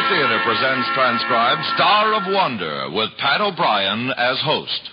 [0.00, 4.88] Family Theater presents transcribed Star of Wonder with Pat O'Brien as host.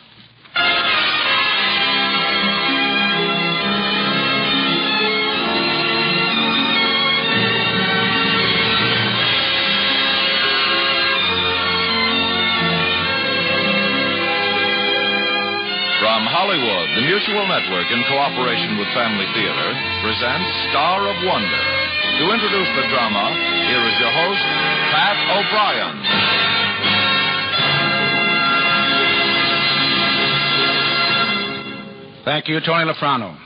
[16.00, 19.70] From Hollywood, the Mutual Network, in cooperation with Family Theater,
[20.04, 21.77] presents Star of Wonder.
[22.18, 23.30] To introduce the drama,
[23.70, 24.42] here is your host,
[24.90, 25.98] Pat O'Brien.
[32.26, 33.38] Thank you, Tony Lafrano.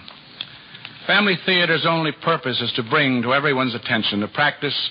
[1.05, 4.89] Family Theater's only purpose is to bring to everyone's attention a practice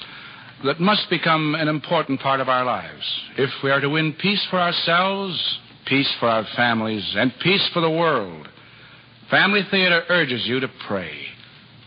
[0.67, 3.03] that must become an important part of our lives.
[3.39, 7.81] If we are to win peace for ourselves, peace for our families, and peace for
[7.81, 8.47] the world,
[9.31, 11.17] Family Theater urges you to pray.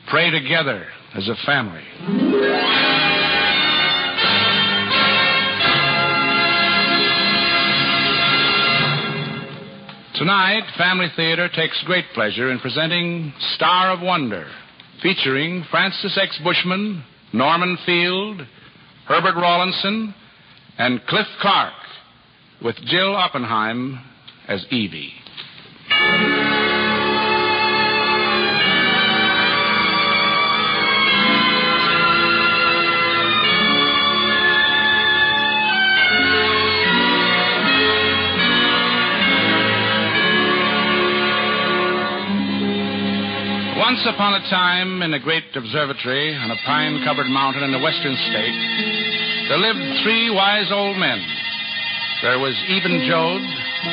[0.09, 1.83] Pray together as a family.
[10.15, 14.45] Tonight, Family Theater takes great pleasure in presenting Star of Wonder,
[15.01, 16.39] featuring Francis X.
[16.43, 18.41] Bushman, Norman Field,
[19.07, 20.13] Herbert Rawlinson,
[20.77, 21.73] and Cliff Clark,
[22.63, 23.99] with Jill Oppenheim
[24.47, 25.13] as Evie.
[43.93, 47.79] Once upon a time, in a great observatory on a pine covered mountain in a
[47.79, 48.57] western state,
[49.47, 51.21] there lived three wise old men.
[52.23, 53.45] There was Eben Jode,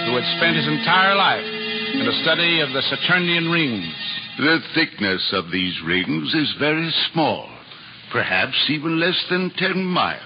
[0.09, 3.93] who had spent his entire life in the study of the Saturnian rings.
[4.39, 7.47] The thickness of these rings is very small,
[8.11, 10.25] perhaps even less than ten miles.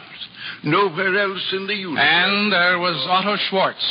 [0.62, 1.98] Nowhere else in the universe.
[2.00, 3.84] And there was Otto Schwartz,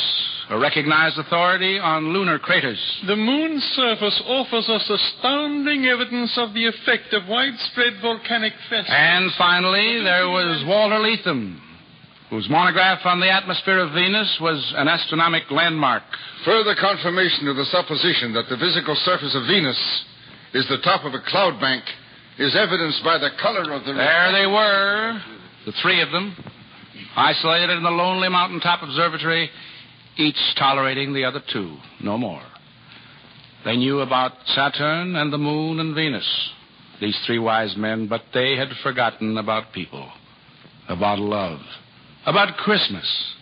[0.54, 2.78] a recognized authority on lunar craters.
[3.08, 8.94] The moon's surface offers us astounding evidence of the effect of widespread volcanic festivals.
[8.94, 11.60] And finally, there was Walter Leatham,
[12.30, 16.04] whose monograph on the atmosphere of Venus was an astronomic landmark.
[16.46, 20.06] Further confirmation of the supposition that the physical surface of Venus
[20.54, 21.84] is the top of a cloud bank
[22.38, 23.94] is evidenced by the color of the.
[23.94, 25.20] There they were,
[25.66, 26.38] the three of them,
[27.16, 29.50] isolated in the lonely mountaintop observatory,
[30.18, 32.44] each tolerating the other two, no more.
[33.66, 36.28] They knew about Saturn and the moon and Venus,
[37.00, 40.10] these three wise men, but they had forgotten about people,
[40.90, 41.60] about love,
[42.26, 43.36] about Christmas.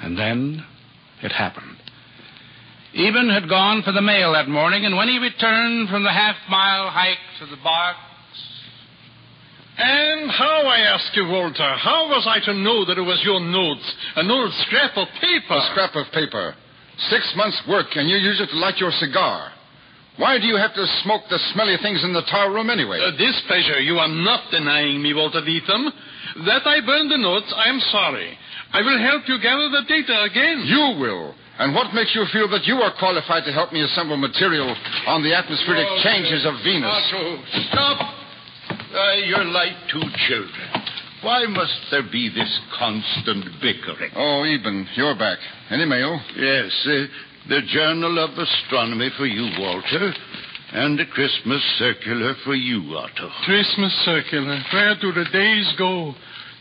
[0.00, 0.64] And then
[1.22, 1.76] it happened.
[2.94, 6.36] Eben had gone for the mail that morning, and when he returned from the half
[6.50, 7.98] mile hike to the box,
[9.78, 13.40] And how, I ask you, Walter, how was I to know that it was your
[13.40, 13.84] notes?
[14.16, 15.54] An old scrap of paper.
[15.56, 16.54] A scrap of paper.
[17.08, 19.50] Six months' work, and you use it to light your cigar.
[20.18, 23.00] Why do you have to smoke the smelly things in the tower room anyway?
[23.00, 25.88] Uh, this pleasure you are not denying me, Walter Leatham.
[26.44, 28.36] That I burned the notes, I am sorry.
[28.72, 30.64] I will help you gather the data again.
[30.68, 31.34] You will.
[31.58, 34.68] And what makes you feel that you are qualified to help me assemble material
[35.08, 36.92] on the atmospheric Oh, changes of Venus?
[36.92, 37.40] Otto,
[37.72, 38.21] stop!
[38.92, 40.68] Uh, you're like two children.
[41.22, 44.10] Why must there be this constant bickering?
[44.16, 45.38] Oh, Eben, you're back.
[45.70, 46.20] Any mail?
[46.36, 47.06] Yes, uh,
[47.48, 50.12] the Journal of Astronomy for you, Walter,
[50.72, 53.30] and a Christmas circular for you, Otto.
[53.44, 54.60] Christmas circular.
[54.72, 56.12] Where do the days go?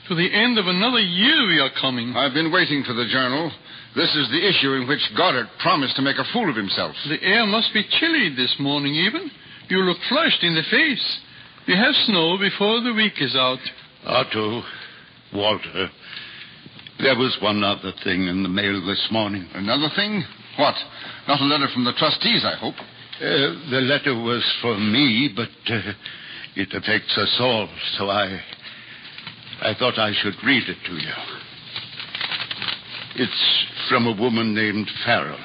[0.10, 2.16] To the end of another year we are coming.
[2.16, 3.52] I've been waiting for the journal.
[3.96, 6.96] This is the issue in which Goddard promised to make a fool of himself.
[7.10, 9.30] The air must be chilly this morning, Eben.
[9.70, 11.20] You look flushed in the face.
[11.68, 13.60] We have snow before the week is out.
[14.06, 14.64] Otto,
[15.34, 15.90] Walter,
[17.00, 19.48] there was one other thing in the mail this morning.
[19.54, 20.24] Another thing?
[20.58, 20.74] What?
[21.28, 22.74] Not a letter from the trustees, I hope.
[22.78, 25.94] Uh, the letter was for me, but uh,
[26.56, 28.42] it affects us all, so I.
[29.62, 31.14] I thought I should read it to you.
[33.18, 35.38] It's from a woman named Farrell.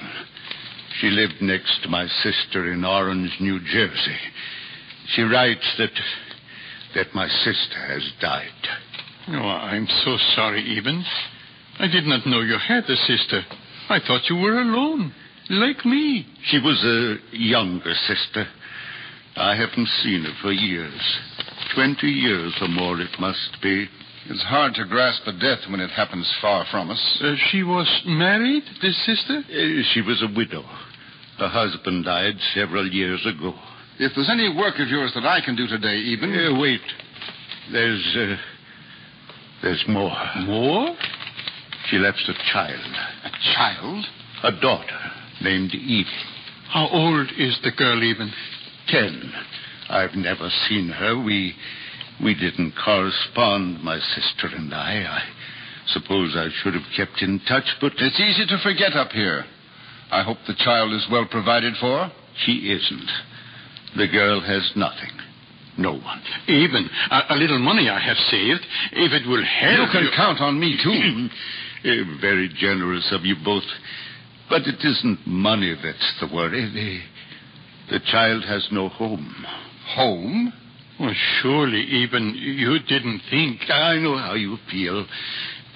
[1.01, 4.17] She lived next to my sister in Orange, New Jersey.
[5.15, 5.91] She writes that
[6.95, 8.69] that my sister has died.
[9.29, 11.05] Oh, I'm so sorry, Eben.
[11.79, 13.43] I did not know you had a sister.
[13.89, 15.13] I thought you were alone,
[15.51, 16.27] like me.
[16.45, 18.47] She was a younger sister.
[19.37, 21.19] I haven't seen her for years.
[21.75, 23.87] Twenty years or more it must be.
[24.29, 27.21] It's hard to grasp a death when it happens far from us.
[27.23, 29.39] Uh, she was married, this sister?
[29.39, 30.63] Uh, she was a widow.
[31.39, 33.55] Her husband died several years ago.
[33.99, 36.33] If there's any work of yours that I can do today, Eben.
[36.57, 36.81] Uh, wait.
[37.73, 38.37] There's uh,
[39.63, 40.13] There's more.
[40.45, 40.95] More?
[41.89, 42.81] She left a child,
[43.25, 44.05] A child?
[44.43, 44.99] a daughter
[45.41, 46.07] named Eve.
[46.69, 48.33] How old is the girl Eben?
[48.89, 49.33] Ten.
[49.89, 51.19] I've never seen her.
[51.23, 51.55] We
[52.23, 55.05] we didn't correspond, my sister and I.
[55.05, 55.23] I
[55.89, 59.45] suppose I should have kept in touch, but It's easy to forget up here.
[60.11, 62.11] I hope the child is well provided for.
[62.45, 63.11] she isn't.
[63.97, 65.11] The girl has nothing.
[65.79, 66.23] No one.
[66.49, 69.93] Even a, a little money I have saved, if it will help.
[69.95, 71.29] You can count on me, too.
[71.85, 73.63] Eh, very generous of you both.
[74.49, 76.65] But it isn't money that's the worry.
[77.89, 79.45] The, the child has no home.
[79.95, 80.53] Home?
[80.99, 83.71] Well, surely, Eben you didn't think.
[83.71, 85.07] I know how you feel.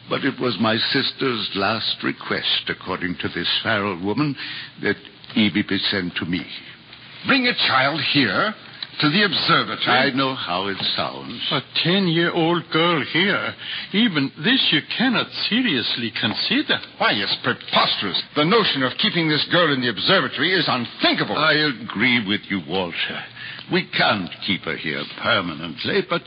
[0.09, 4.35] But it was my sister's last request, according to this Farrell woman,
[4.83, 4.97] that
[5.37, 6.45] Evie be sent to me.
[7.27, 8.55] Bring a child here
[9.01, 9.97] to the observatory.
[9.97, 11.41] I know how it sounds.
[11.53, 13.55] A ten-year-old girl here.
[13.95, 16.79] Eben this you cannot seriously consider.
[16.99, 18.23] Why, it's preposterous.
[18.37, 21.37] The notion of keeping this girl in the observatory is unthinkable.
[21.37, 23.25] I agree with you, Walter.
[23.73, 26.23] We can't keep her here permanently, but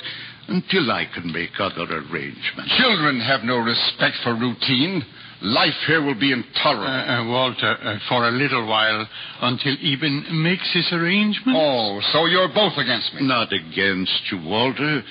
[0.47, 2.73] until I can make other arrangements.
[2.77, 5.03] Children have no respect for routine.
[5.43, 7.11] Life here will be Uh, intolerable.
[7.11, 9.07] uh, Walter, uh, for a little while,
[9.41, 11.59] until Eben makes his arrangements.
[11.61, 13.23] oh, so you're both against me.
[13.27, 15.03] Not against you, Walter.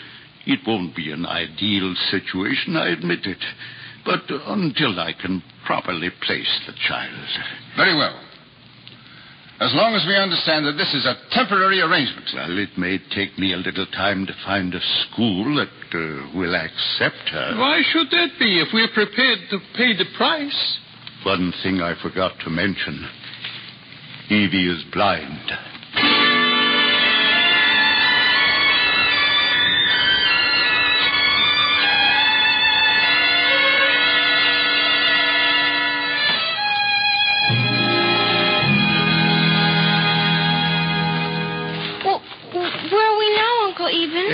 [0.46, 3.44] It won't be an ideal situation, I admit it.
[4.04, 7.12] But until I can properly place the child.
[7.76, 8.16] Very well.
[9.62, 12.26] As long as we understand that this is a temporary arrangement.
[12.34, 16.56] Well, it may take me a little time to find a school that uh, will
[16.56, 17.54] accept her.
[17.56, 20.78] Why should that be if we're prepared to pay the price?
[21.22, 23.06] One thing I forgot to mention
[24.30, 25.46] Evie is blind.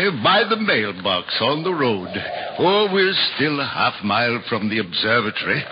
[0.08, 2.08] By the mailbox on the road.
[2.58, 5.62] Oh, we're still a half mile from the observatory.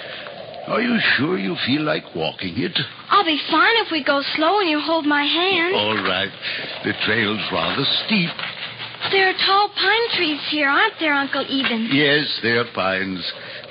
[0.69, 2.77] Are you sure you feel like walking it?
[3.09, 5.75] I'll be fine if we go slow and you hold my hand.
[5.75, 6.31] All right.
[6.85, 8.31] The trail's rather steep.
[9.11, 11.89] There are tall pine trees here, aren't there, Uncle Eben?
[11.93, 13.23] Yes, they're pines.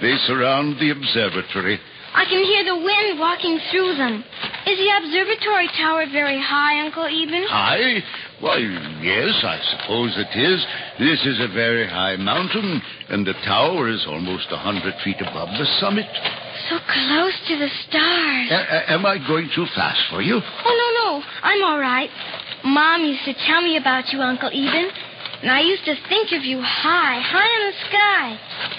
[0.01, 1.79] They surround the observatory.
[2.15, 4.23] I can hear the wind walking through them.
[4.65, 7.44] Is the observatory tower very high, Uncle Eben?
[7.50, 8.01] High?
[8.41, 8.57] Why,
[9.01, 10.59] yes, I suppose it is.
[10.99, 15.49] This is a very high mountain, and the tower is almost a hundred feet above
[15.57, 16.05] the summit.
[16.69, 18.51] So close to the stars.
[18.51, 20.35] A- am I going too fast for you?
[20.41, 20.87] Oh, no,
[21.19, 21.23] no.
[21.43, 22.09] I'm all right.
[22.65, 24.89] Mom used to tell me about you, Uncle Eben.
[25.41, 28.25] And I used to think of you high, high in the sky.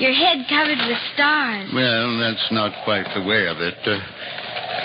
[0.00, 1.70] Your head covered with stars.
[1.72, 3.76] Well, that's not quite the way of it.
[3.86, 4.00] Uh,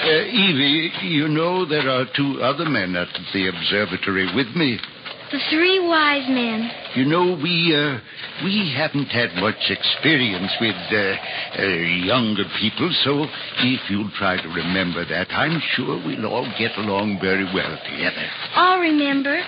[0.03, 4.79] uh, Evie, you know there are two other men at the observatory with me.
[5.31, 6.69] The three wise men.
[6.95, 7.99] You know, we uh,
[8.43, 11.15] we haven't had much experience with uh,
[11.57, 11.65] uh,
[12.03, 13.23] younger people, so
[13.63, 18.27] if you'll try to remember that, I'm sure we'll all get along very well together.
[18.55, 19.39] I'll remember.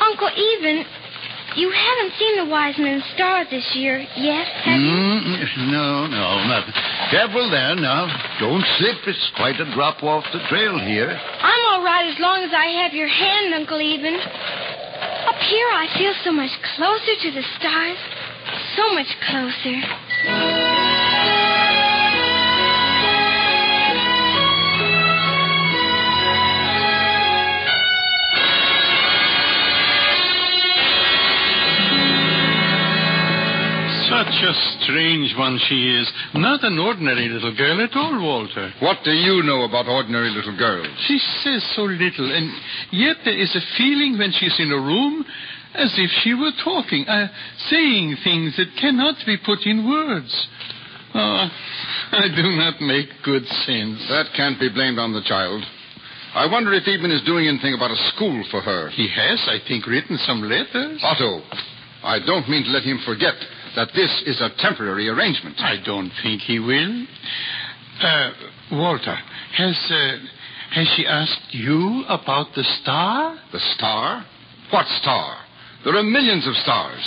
[0.00, 0.84] Uncle Eben,
[1.56, 4.88] you haven't seen the wise men's star this year yet, have you?
[4.88, 6.64] Mm, no, no, not.
[7.10, 8.06] Careful there now.
[8.38, 9.02] Don't slip.
[9.08, 11.10] It's quite a drop off the trail here.
[11.10, 14.14] I'm all right as long as I have your hand, Uncle Eben.
[14.14, 17.98] Up here, I feel so much closer to the stars.
[18.78, 19.74] So much closer.
[34.20, 36.04] Such a strange one she is.
[36.34, 38.70] Not an ordinary little girl at all, Walter.
[38.80, 40.92] What do you know about ordinary little girls?
[41.08, 42.52] She says so little, and
[42.92, 45.24] yet there is a feeling when she's in a room
[45.72, 47.28] as if she were talking, uh,
[47.70, 50.48] saying things that cannot be put in words.
[51.14, 51.48] Oh,
[52.12, 54.04] I do not make good sense.
[54.10, 55.64] That can't be blamed on the child.
[56.34, 58.90] I wonder if Eben is doing anything about a school for her.
[58.90, 61.00] He has, I think, written some letters.
[61.02, 61.40] Otto,
[62.04, 63.34] I don't mean to let him forget
[63.76, 65.56] that this is a temporary arrangement.
[65.60, 67.06] I don't think he will.
[68.00, 68.30] Uh,
[68.72, 69.16] Walter,
[69.56, 70.16] has uh,
[70.72, 73.36] has she asked you about the star?
[73.52, 74.24] The star?
[74.70, 75.36] What star?
[75.84, 77.02] There are millions of stars.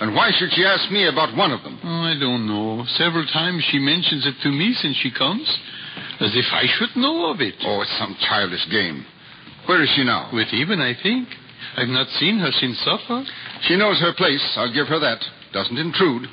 [0.00, 1.78] And why should she ask me about one of them?
[1.84, 2.84] Oh, I don't know.
[2.98, 5.46] Several times she mentions it to me since she comes,
[6.20, 7.54] as if I should know of it.
[7.62, 9.06] Oh, it's some childish game.
[9.66, 10.30] Where is she now?
[10.32, 11.28] With Eben, I think.
[11.76, 13.24] I've not seen her since supper.
[13.62, 14.42] She knows her place.
[14.56, 15.24] I'll give her that.
[15.54, 16.26] Doesn't intrude.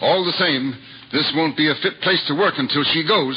[0.00, 0.76] All the same,
[1.10, 3.34] this won't be a fit place to work until she goes.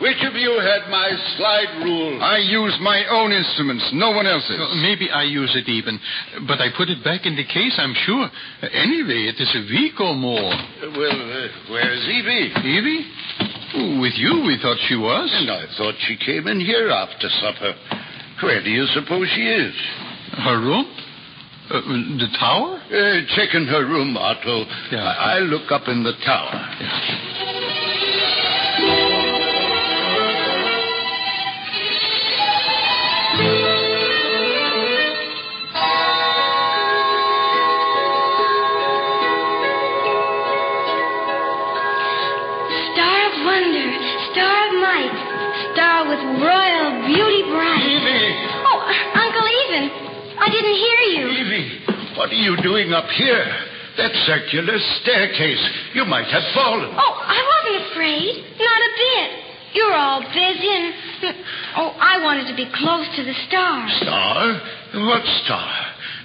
[0.00, 2.22] Which of you had my slide rule?
[2.22, 4.60] I use my own instruments, no one else's.
[4.60, 5.98] Uh, maybe I use it even,
[6.46, 8.28] but I put it back in the case, I'm sure.
[8.28, 10.52] Uh, anyway, it is a week or more.
[10.92, 12.52] Well, uh, where's Evie?
[12.60, 14.00] Evie?
[14.00, 15.32] With you, we thought she was.
[15.32, 17.72] And I thought she came in here after supper.
[18.42, 19.74] Where do you suppose she is?
[20.44, 20.86] Her room?
[21.68, 21.80] Uh,
[22.18, 22.78] the tower?
[22.86, 24.64] Uh, check in her room, Otto.
[24.92, 25.02] Yeah.
[25.02, 26.54] I- I'll look up in the tower.
[27.34, 27.45] Star
[52.26, 53.46] what are you doing up here?
[54.02, 55.62] That circular staircase.
[55.94, 56.90] You might have fallen.
[56.90, 58.34] Oh, I wasn't afraid.
[58.58, 59.30] Not a bit.
[59.78, 60.94] You're all busy and.
[61.78, 63.92] Oh, I wanted to be close to the stars.
[64.00, 64.60] Star?
[64.96, 65.68] What star?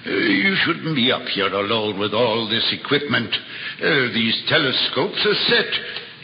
[0.06, 3.28] Uh, you shouldn't be up here alone with all this equipment.
[3.76, 5.68] Uh, these telescopes are set.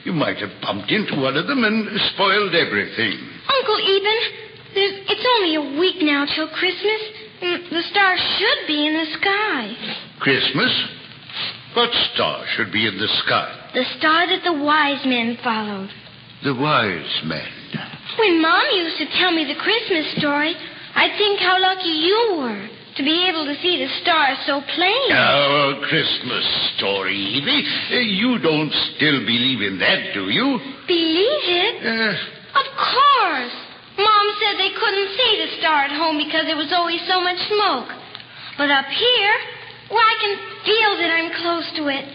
[0.05, 3.21] You might have bumped into one of them and spoiled everything.
[3.53, 4.19] Uncle Eben,
[4.81, 7.18] it's only a week now till Christmas.
[7.43, 9.75] And The stars should be in the sky.
[10.21, 10.73] Christmas?
[11.75, 13.71] What star should be in the sky?
[13.75, 15.91] The star that the wise men followed.
[16.45, 17.47] The wise men.
[18.19, 20.55] When Mom used to tell me the Christmas story,
[20.95, 25.13] I'd think how lucky you were to be able to see the star so plain.
[25.13, 26.45] Our Christmas
[26.77, 27.63] story, Evie.
[28.19, 30.59] You don't still believe in that, do you?
[30.89, 31.87] Believe it?
[31.87, 33.55] Uh, Of course.
[33.99, 37.39] Mom said they couldn't see the star at home because there was always so much
[37.51, 37.91] smoke.
[38.57, 39.35] But up here,
[39.91, 42.07] well, I can feel that I'm close to it.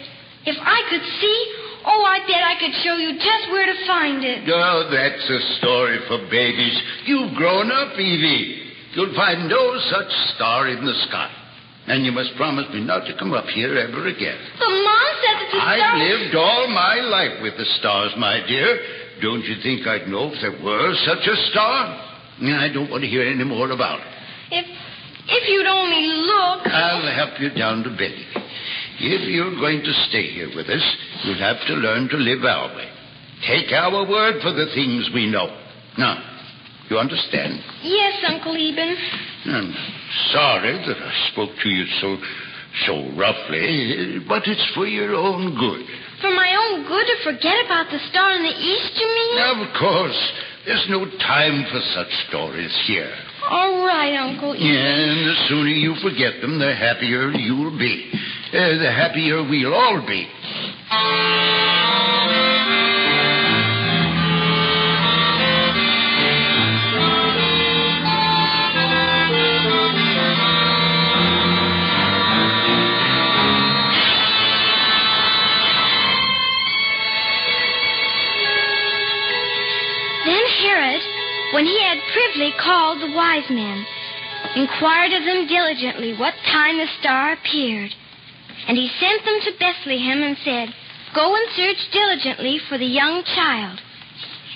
[0.48, 1.38] If I could see,
[1.86, 4.48] oh, I bet I could show you just where to find it.
[4.48, 6.76] oh, that's a story for babies.
[7.06, 8.72] You've grown up, Evie.
[8.96, 11.32] You'll find no such star in the sky.
[11.88, 14.40] And you must promise me not to come up here ever again.
[14.60, 18.80] But Mom said that the I've lived all my life with the stars, my dear.
[19.22, 22.10] Don't you think I'd know if there were such a star?
[22.42, 24.08] I don't want to hear any more about it.
[24.52, 24.66] If,
[25.28, 26.68] if you'd only look...
[26.68, 28.16] I'll help you down to bed.
[29.00, 30.84] If you're going to stay here with us,
[31.24, 32.90] you'll have to learn to live our way.
[33.48, 35.48] Take our word for the things we know.
[35.98, 36.18] Now,
[36.90, 37.60] you understand?
[37.84, 38.96] Yes, Uncle Eben.
[39.46, 39.74] I'm
[40.32, 42.18] sorry that I spoke to you so
[42.88, 45.86] so roughly, but it's for your own good.
[46.24, 49.60] For my own good to forget about the star in the east, you mean?
[49.60, 50.32] Of course,
[50.66, 53.12] there's no time for such stories here.
[53.50, 54.66] All right, Uncle Eben.
[54.66, 58.10] And the sooner you forget them, the happier you'll be.
[58.54, 60.24] Uh, the happier we'll all be.
[83.44, 83.86] Wise men,
[84.56, 87.92] inquired of them diligently what time the star appeared.
[88.68, 90.70] And he sent them to Bethlehem and said,
[91.16, 93.80] Go and search diligently for the young child.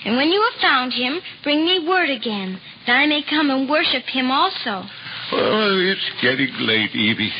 [0.04, 3.68] And when you have found him, bring me word again, that I may come and
[3.68, 4.84] worship him also.
[5.32, 7.32] Oh, it's getting late, Evie.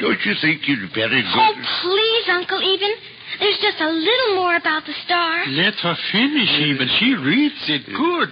[0.00, 1.36] Don't you think you'd better go?
[1.36, 2.94] Oh, please, Uncle Eben.
[3.38, 5.46] There's just a little more about the star.
[5.46, 6.88] Let her finish, Eben.
[6.98, 7.96] She reads it mm.
[7.96, 8.28] good.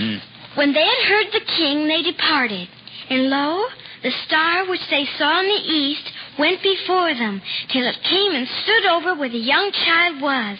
[0.00, 0.20] Mm.
[0.56, 2.68] When they had heard the king, they departed.
[3.10, 3.64] And lo,
[4.02, 8.46] the star which they saw in the east went before them, till it came and
[8.62, 10.58] stood over where the young child was.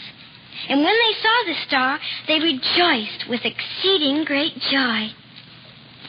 [0.68, 5.08] And when they saw the star, they rejoiced with exceeding great joy.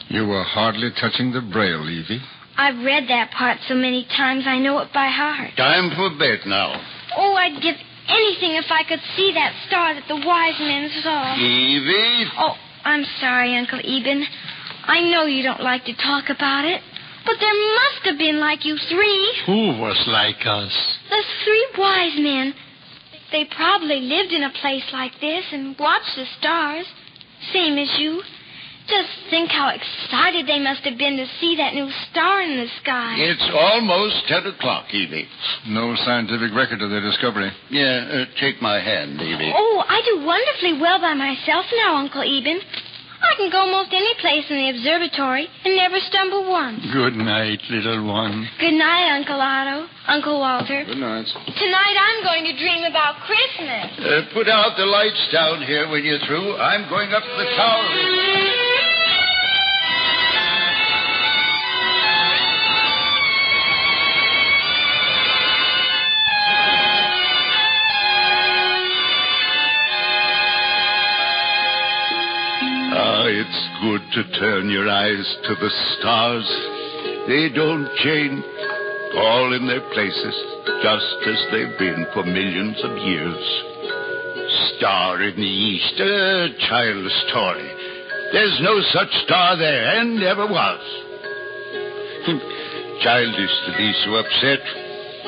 [0.08, 2.22] You were hardly touching the braille, Evie.
[2.56, 5.50] I've read that part so many times I know it by heart.
[5.56, 6.80] Time for bed now.
[7.16, 7.76] Oh, I'd give
[8.08, 11.36] anything if I could see that star that the wise men saw.
[11.36, 12.30] Evie?
[12.38, 12.54] Oh,
[12.86, 14.24] I'm sorry, Uncle Eben.
[14.84, 16.80] I know you don't like to talk about it,
[17.26, 19.42] but there must have been like you three.
[19.46, 20.70] Who was like us?
[21.10, 22.54] The three wise men.
[23.32, 26.86] They probably lived in a place like this and watched the stars,
[27.52, 28.22] same as you.
[28.86, 32.68] Just think how excited they must have been to see that new star in the
[32.82, 33.18] sky.
[33.18, 35.26] It's almost ten o'clock, Evie.
[35.66, 37.50] No scientific record of their discovery.
[37.68, 39.52] Yeah, uh, take my hand, Evie.
[39.54, 42.60] Oh, I do wonderfully well by myself now, Uncle Eben.
[43.16, 46.78] I can go most any place in the observatory and never stumble once.
[46.92, 48.46] Good night, little one.
[48.60, 50.84] Good night, Uncle Otto, Uncle Walter.
[50.84, 51.26] Good night.
[51.58, 53.98] Tonight I'm going to dream about Christmas.
[53.98, 56.54] Uh, put out the lights down here when you're through.
[56.60, 58.45] I'm going up to the tower.
[73.36, 76.48] It's good to turn your eyes to the stars.
[77.28, 78.44] They don't change.
[79.16, 80.36] All in their places,
[80.82, 83.40] just as they've been for millions of years.
[84.76, 87.60] Star in the east, a child's toy.
[88.32, 90.80] There's no such star there, and never was.
[92.24, 92.40] Hmm.
[93.02, 94.60] Childish to be so upset.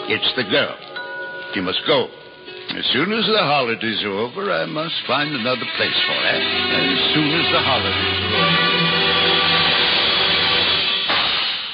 [0.09, 0.77] It's the girl.
[1.55, 2.09] She must go.
[2.77, 6.39] As soon as the holidays are over, I must find another place for her.
[6.39, 9.69] As soon as the holidays are over.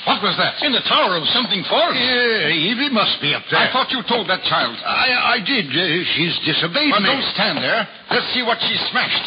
[0.05, 0.61] What was that?
[0.61, 1.97] In the tower of something false.
[1.97, 3.57] Yeah, Evie must be up there.
[3.59, 4.77] I thought you told that child.
[4.85, 5.65] I, I did.
[5.73, 5.81] Uh,
[6.13, 7.09] she's disobeyed Well, me.
[7.09, 7.89] don't stand there.
[8.13, 9.25] Let's see what she smashed.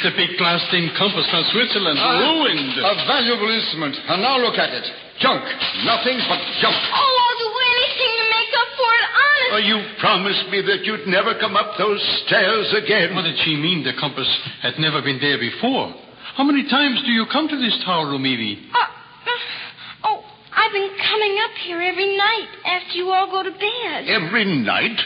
[0.00, 0.16] Before.
[0.16, 1.98] It's the big glass-stained compass from Switzerland.
[2.00, 2.72] Ah, Ruined.
[2.80, 3.96] A valuable instrument.
[4.08, 4.86] And now look at it.
[5.20, 5.44] Junk.
[5.84, 6.76] Nothing but junk.
[6.76, 9.52] Oh, I'll do anything to make up for it, honest.
[9.52, 13.14] Oh, you promised me that you'd never come up those stairs again.
[13.14, 14.28] What did she mean the compass
[14.62, 15.92] had never been there before?
[16.36, 18.64] How many times do you come to this tower room, Evie?
[18.72, 20.24] Uh, uh, oh,
[20.56, 24.08] I've been coming up here every night after you all go to bed.
[24.08, 24.96] Every night?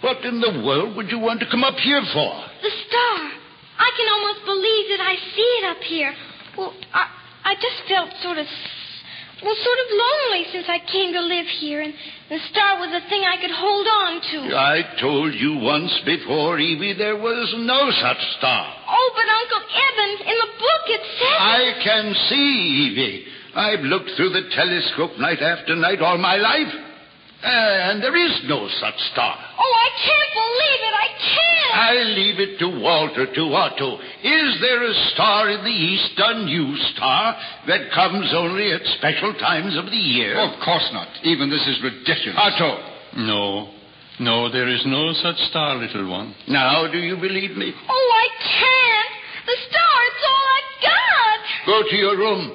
[0.00, 2.30] What in the world would you want to come up here for?
[2.62, 3.30] The star.
[3.78, 6.12] I can almost believe that I see it up here.
[6.56, 7.06] Well, I,
[7.44, 8.46] I just felt sort of,
[9.42, 11.94] well, sort of lonely since I came to live here, and
[12.28, 14.38] the star was a thing I could hold on to.
[14.58, 18.66] I told you once before, Evie, there was no such star.
[18.90, 21.38] Oh, but Uncle Eben, in the book it says.
[21.38, 22.50] I can see,
[22.90, 23.24] Evie.
[23.54, 26.87] I've looked through the telescope night after night all my life.
[27.38, 29.36] Uh, and there is no such star.
[29.58, 30.94] Oh, I can't believe it.
[30.98, 31.74] I can't.
[31.78, 33.98] I leave it to Walter, to Otto.
[34.26, 37.36] Is there a star in the east, a new star,
[37.68, 40.34] that comes only at special times of the year?
[40.36, 41.06] Of course not.
[41.24, 42.34] Eben this is ridiculous.
[42.38, 42.82] Otto,
[43.22, 43.70] No.
[44.18, 46.34] No, there is no such star, little one.
[46.48, 47.70] now do you believe me?
[47.88, 49.12] Oh, I can't.
[49.46, 51.38] The star, it's all I've got.
[51.70, 52.50] Go to your room.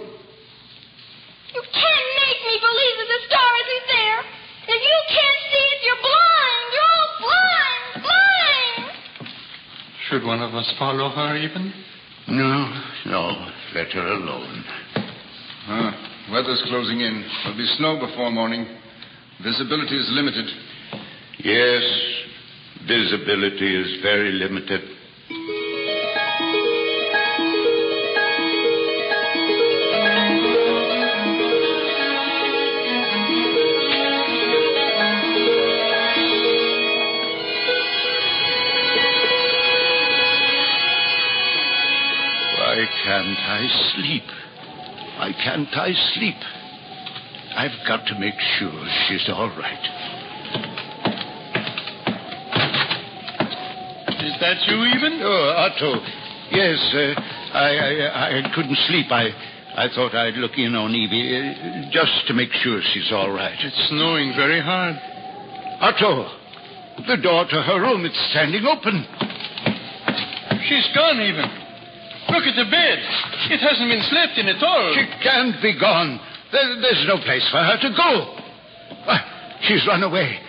[1.55, 4.19] You can't make me believe that the star isn't there.
[10.13, 11.73] Should one of us follow her, Eben?
[12.27, 14.63] No, no, let her alone.
[15.65, 17.25] Ah, weather's closing in.
[17.41, 18.63] There'll be snow before morning.
[19.43, 20.45] Visibility is limited.
[21.39, 21.81] Yes,
[22.87, 24.81] visibility is very limited.
[43.53, 44.23] I sleep?
[45.17, 46.41] Why can't I sleep?
[47.55, 48.73] I've got to make sure
[49.07, 49.83] she's all right.
[54.25, 55.21] Is that you, Eben?
[55.21, 56.01] Oh, Otto.
[56.49, 57.21] Yes, uh,
[57.53, 57.69] I,
[58.09, 59.05] I I couldn't sleep.
[59.11, 59.29] I
[59.77, 63.57] I thought I'd look in on Evie uh, just to make sure she's all right.
[63.59, 64.95] It's snowing very hard.
[65.79, 66.25] Otto,
[67.05, 69.05] the door to her room it's standing open.
[70.67, 71.62] She's gone, Eben.
[72.29, 72.99] Look at the bed.
[73.51, 74.93] It hasn't been slept in at all.
[74.95, 76.19] She can't be gone.
[76.51, 78.11] There, there's no place for her to go.
[79.05, 79.19] Why,
[79.67, 80.39] she's run away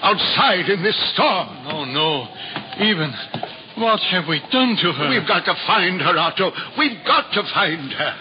[0.00, 1.48] outside in this storm.
[1.66, 2.28] Oh, no.
[2.78, 3.12] Eben.
[3.76, 5.08] What have we done to her?
[5.10, 6.50] We've got to find her, Otto.
[6.78, 8.14] We've got to find her.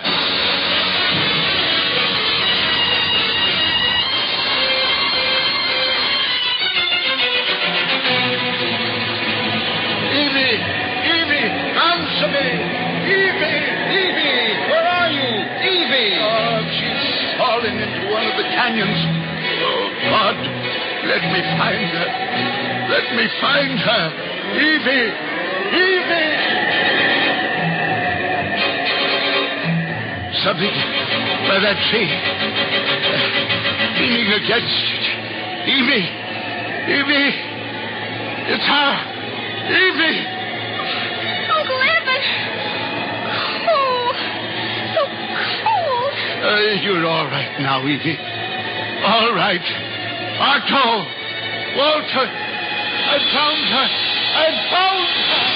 [10.13, 10.86] Evie!
[13.07, 13.63] Evie!
[13.95, 14.51] Evie!
[14.67, 15.31] Where are you?
[15.63, 16.19] Evie!
[16.19, 18.99] Oh, she's fallen into one of the canyons.
[19.63, 20.35] Oh, God!
[21.07, 22.09] Let me find her.
[22.91, 24.05] Let me find her.
[24.59, 25.07] Evie!
[25.71, 26.35] Evie!
[30.43, 30.75] Something
[31.47, 32.11] by that tree.
[34.03, 35.05] Leaning against it.
[35.67, 36.07] Evie!
[36.91, 37.31] Evie!
[38.51, 38.93] It's her!
[39.71, 40.36] Evie!
[46.47, 48.15] Uh, you're all right now, Evie.
[49.03, 49.59] All right.
[50.39, 51.03] Otto!
[51.75, 52.23] Walter!
[52.23, 53.87] I found her!
[54.33, 55.47] I found her!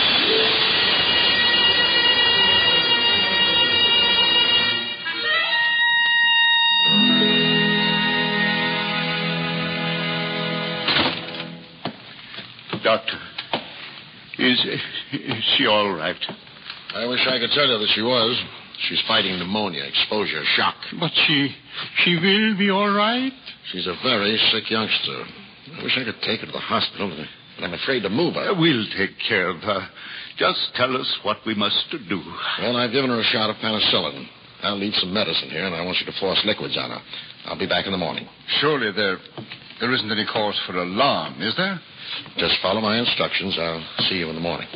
[12.84, 13.18] Doctor,
[14.40, 14.60] is,
[15.14, 16.20] is she all right?
[16.94, 18.61] I wish I could tell you that she was.
[18.88, 20.76] She's fighting pneumonia, exposure, shock.
[21.00, 21.56] But she
[22.04, 23.32] she will be all right.
[23.72, 25.24] She's a very sick youngster.
[25.78, 27.10] I wish I could take her to the hospital,
[27.58, 28.54] but I'm afraid to move her.
[28.56, 29.88] We'll take care of her.
[30.38, 31.78] Just tell us what we must
[32.10, 32.22] do.
[32.60, 34.26] Well, I've given her a shot of penicillin.
[34.64, 37.02] I'll leave some medicine here, and I want you to force liquids on her.
[37.46, 38.28] I'll be back in the morning.
[38.60, 39.18] Surely there,
[39.80, 41.80] there isn't any cause for alarm, is there?
[42.38, 43.58] Just follow my instructions.
[43.60, 44.68] I'll see you in the morning.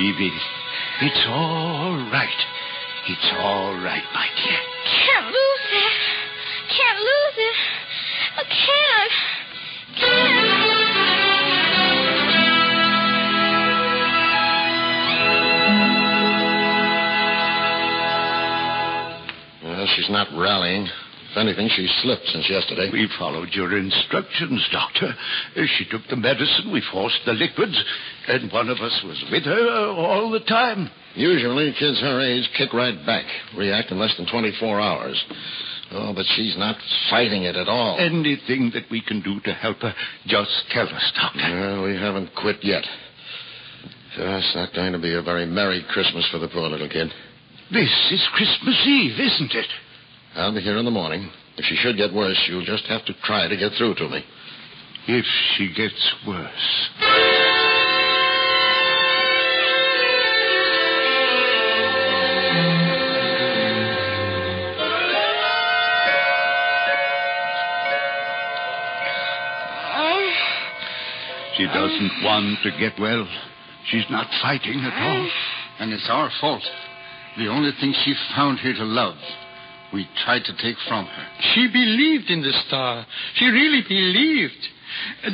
[0.00, 0.32] Evie,
[1.02, 2.28] it's all right.
[3.06, 4.58] It's all right, my dear.
[5.04, 5.92] Can't lose it.
[6.70, 7.54] Can't lose it.
[8.36, 9.12] I can't.
[19.64, 20.88] Well, she's not rallying.
[21.30, 22.90] If anything, she's slipped since yesterday.
[22.92, 25.14] We followed your instructions, Doctor.
[25.54, 27.80] She took the medicine, we forced the liquids,
[28.26, 30.90] and one of us was with her all the time.
[31.14, 35.24] Usually, kids her age kick right back, react in less than 24 hours.
[35.92, 36.76] Oh, but she's not
[37.10, 37.98] fighting it at all.
[37.98, 39.94] Anything that we can do to help her,
[40.26, 41.60] just tell us, Doctor.
[41.60, 42.84] Well, we haven't quit yet.
[44.16, 47.12] It's not going to be a very merry Christmas for the poor little kid.
[47.72, 49.68] This is Christmas Eve, isn't it?
[50.34, 51.28] I'll be here in the morning.
[51.56, 54.24] If she should get worse, you'll just have to try to get through to me.
[55.08, 55.24] If
[55.56, 56.88] she gets worse.
[71.56, 73.28] She doesn't want to get well.
[73.90, 75.30] She's not fighting at all.
[75.80, 76.62] And it's our fault.
[77.36, 79.16] The only thing she found here to love,
[79.92, 81.26] we tried to take from her.
[81.54, 83.06] She believed in the star.
[83.34, 84.68] She really believed.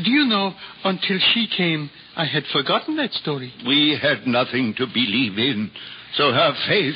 [0.04, 3.52] Do you know, until she came, I had forgotten that story.
[3.66, 5.70] We had nothing to believe in,
[6.14, 6.94] so her faith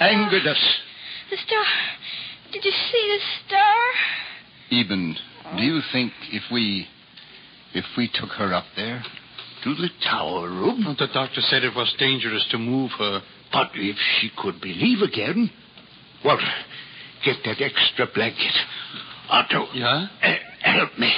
[0.00, 0.78] angered us.
[1.30, 1.64] the star.
[2.52, 4.80] Did you see the star?
[4.80, 5.16] Eben,
[5.56, 6.86] do you think if we,
[7.74, 9.02] if we took her up there,
[9.64, 10.96] To the tower room.
[10.98, 13.20] The doctor said it was dangerous to move her.
[13.52, 15.50] But if she could believe again.
[16.24, 16.38] Well,
[17.24, 18.54] get that extra blanket.
[19.30, 19.66] Otto.
[19.74, 20.06] Yeah?
[20.22, 21.12] uh, help me.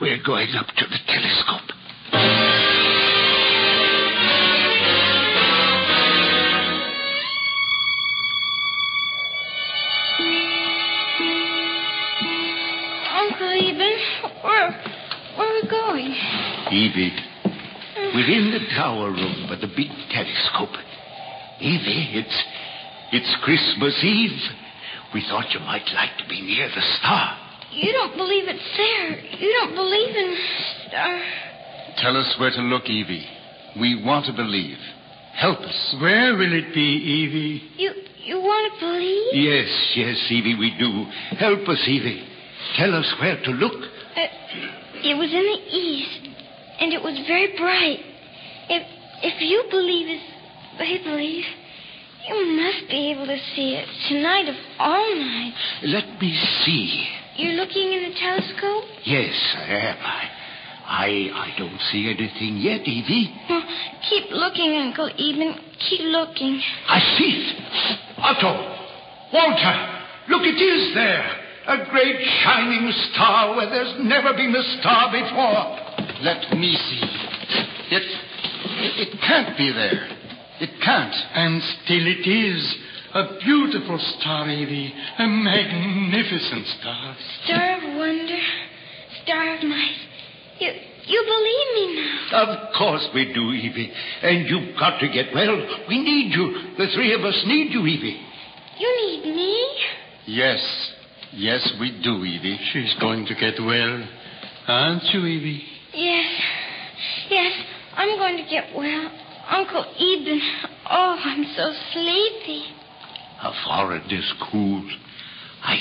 [0.00, 2.76] We're going up to the telescope.
[13.12, 13.96] Uncle Eben,
[14.42, 14.70] where,
[15.36, 16.12] where are we going?
[16.72, 17.12] Evie,
[18.14, 20.76] we're in the tower room with the big telescope.
[21.60, 22.44] Evie, it's
[23.12, 24.65] it's Christmas Eve.
[25.14, 27.38] We thought you might like to be near the star.
[27.72, 29.40] You don't believe it's there.
[29.40, 30.36] You don't believe in
[30.88, 31.20] star.
[31.98, 33.26] tell us where to look, Evie.
[33.78, 34.78] We want to believe.
[35.34, 35.96] Help us.
[36.00, 37.62] Where will it be, Evie?
[37.76, 37.92] You
[38.24, 39.34] you want to believe?
[39.34, 41.04] Yes, yes, Evie, we do.
[41.36, 42.26] Help us, Evie.
[42.76, 43.74] Tell us where to look.
[44.16, 44.26] Uh,
[45.04, 46.28] it was in the east,
[46.80, 48.00] and it was very bright.
[48.68, 48.82] If
[49.22, 51.44] if you believe as they believe,
[52.28, 55.56] you must be able to see it tonight of all nights.
[55.84, 56.34] Let me
[56.64, 57.06] see.
[57.36, 58.84] You're looking in the telescope?
[59.04, 59.96] Yes, I am.
[60.00, 60.22] I,
[60.86, 63.34] I, I don't see anything yet, Evie.
[63.48, 63.62] Well,
[64.08, 65.54] keep looking, Uncle Eben.
[65.88, 66.60] Keep looking.
[66.88, 67.98] I see it.
[68.18, 68.52] Otto!
[69.32, 69.76] Walter!
[70.28, 71.42] Look, it is there.
[71.68, 76.22] A great shining star where there's never been a star before.
[76.22, 77.02] Let me see.
[77.90, 80.15] It, it, it can't be there.
[80.60, 81.14] It can't.
[81.34, 82.76] And still it is.
[83.14, 84.92] A beautiful star, Evie.
[85.18, 87.16] A magnificent star.
[87.44, 88.38] Star of wonder,
[89.22, 89.96] star of night.
[90.58, 90.72] You
[91.06, 92.42] you believe me now?
[92.42, 93.92] Of course we do, Evie.
[94.22, 95.56] And you've got to get well.
[95.88, 96.74] We need you.
[96.76, 98.20] The three of us need you, Evie.
[98.78, 99.76] You need me?
[100.26, 100.92] Yes.
[101.32, 102.58] Yes, we do, Evie.
[102.72, 104.08] She's going to get well.
[104.66, 105.62] Aren't you, Evie?
[105.94, 106.26] Yes.
[107.30, 107.52] Yes,
[107.94, 109.10] I'm going to get well.
[109.50, 110.40] Uncle Eben.
[110.90, 112.64] Oh, I'm so sleepy.
[113.38, 114.82] How far it is cool.
[115.62, 115.76] I,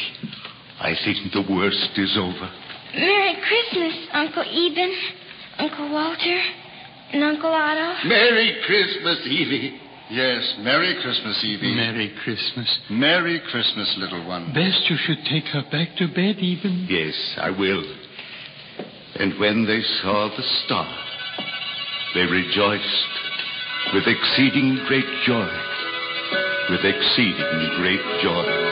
[0.82, 2.52] I think the worst is over.
[2.96, 4.94] Merry Christmas, Uncle Eben,
[5.58, 6.42] Uncle Walter,
[7.14, 8.08] and Uncle Otto.
[8.08, 9.80] Merry Christmas, Evie.
[10.10, 11.76] Yes, Merry Christmas, Evie.
[11.76, 12.80] Merry Christmas.
[12.90, 14.54] Merry Christmas, little one.
[14.54, 16.86] Best you should take her back to bed, Eben.
[16.90, 17.84] Yes, I will.
[19.16, 20.88] And when they saw the star,
[22.14, 23.15] they rejoiced
[23.94, 25.50] with exceeding great joy.
[26.70, 28.66] With exceeding great joy.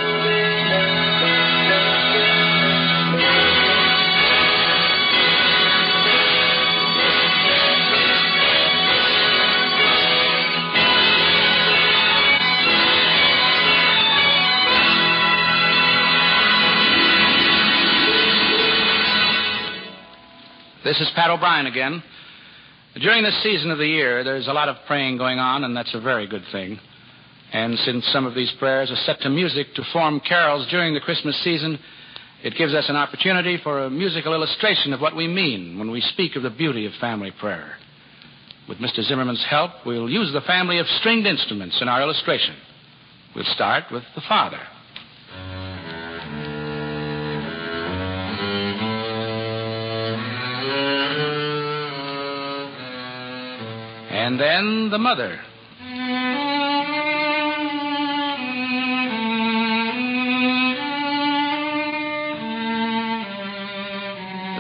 [20.84, 22.04] This is Pat O'Brien again.
[23.02, 25.96] During this season of the year, there's a lot of praying going on, and that's
[25.96, 26.80] a very good thing.
[27.52, 31.00] And since some of these prayers are set to music to form carols during the
[31.00, 31.80] Christmas season,
[32.44, 36.02] it gives us an opportunity for a musical illustration of what we mean when we
[36.02, 37.78] speak of the beauty of family prayer.
[38.70, 39.02] With Mr.
[39.02, 42.56] Zimmerman's help, we'll use the family of stringed instruments in our illustration.
[43.36, 44.60] We'll start with the father.
[54.24, 55.38] And then the mother.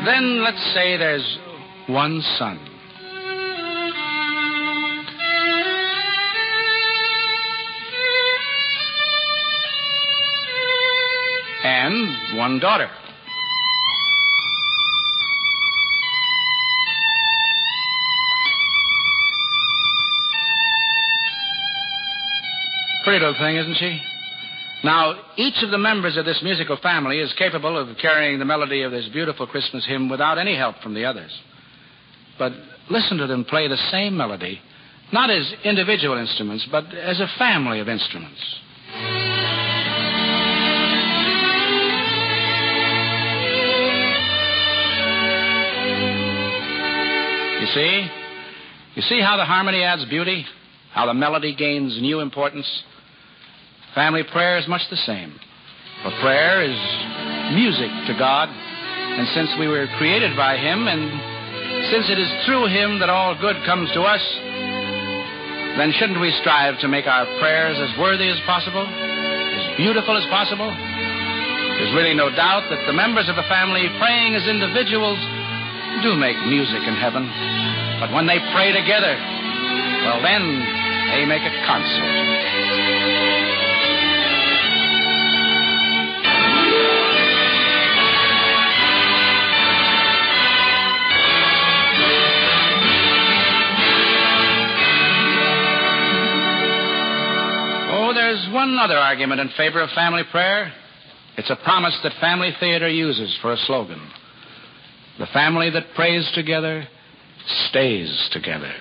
[0.06, 1.40] Then let's say there's
[1.88, 2.60] one son.
[11.64, 12.90] And one daughter.
[23.04, 24.02] Pretty little thing, isn't she?
[24.84, 28.84] Now, each of the members of this musical family is capable of carrying the melody
[28.84, 31.32] of this beautiful Christmas hymn without any help from the others.
[32.40, 32.54] But
[32.90, 34.60] listen to them play the same melody,
[35.12, 38.42] not as individual instruments, but as a family of instruments.
[47.62, 48.08] You see?
[48.96, 50.46] You see how the harmony adds beauty?
[50.94, 52.70] How the melody gains new importance?
[53.96, 55.34] Family prayer is much the same.
[56.06, 56.78] For prayer is
[57.58, 58.50] music to God.
[58.50, 61.10] And since we were created by Him, and
[61.90, 64.22] since it is through Him that all good comes to us,
[65.82, 70.26] then shouldn't we strive to make our prayers as worthy as possible, as beautiful as
[70.30, 70.70] possible?
[70.70, 75.18] There's really no doubt that the members of a family praying as individuals
[76.06, 77.26] do make music in heaven.
[77.98, 79.18] But when they pray together,
[80.06, 80.73] well, then
[81.14, 82.04] they make a concert.
[97.92, 100.74] Oh, there's one other argument in favor of family prayer.
[101.38, 104.02] It's a promise that Family Theater uses for a slogan.
[105.20, 106.88] The family that prays together
[107.70, 108.74] stays together.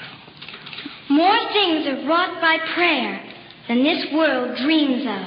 [1.13, 3.23] More things are wrought by prayer
[3.69, 5.25] than this world dreams of.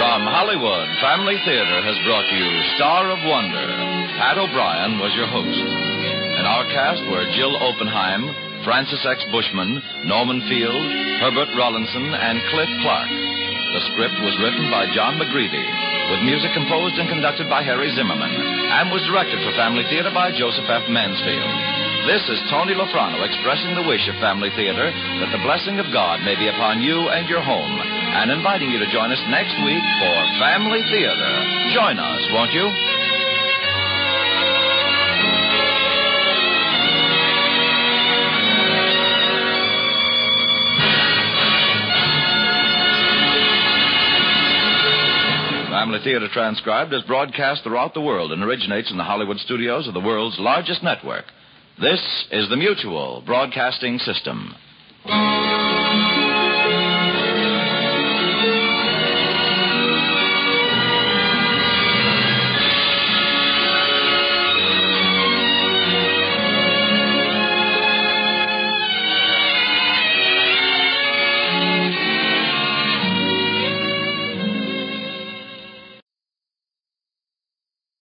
[0.00, 3.66] From Hollywood, Family Theater has brought you Star of Wonder.
[4.16, 5.68] Pat O'Brien was your host.
[6.40, 9.22] In our cast were Jill Oppenheim, Francis X.
[9.30, 9.78] Bushman,
[10.10, 10.82] Norman Field,
[11.22, 13.06] Herbert Rawlinson, and Cliff Clark.
[13.06, 15.66] The script was written by John McGreevey,
[16.10, 20.34] with music composed and conducted by Harry Zimmerman, and was directed for Family Theater by
[20.34, 20.82] Joseph F.
[20.90, 21.54] Mansfield.
[22.10, 26.26] This is Tony Lafrano expressing the wish of Family Theater that the blessing of God
[26.26, 29.86] may be upon you and your home, and inviting you to join us next week
[30.02, 31.30] for Family Theater.
[31.70, 32.66] Join us, won't you?
[45.86, 49.94] Family Theater Transcribed is broadcast throughout the world and originates in the Hollywood studios of
[49.94, 51.26] the world's largest network.
[51.80, 52.00] This
[52.32, 54.52] is the Mutual Broadcasting System.